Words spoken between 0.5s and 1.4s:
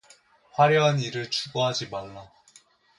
화려한 일을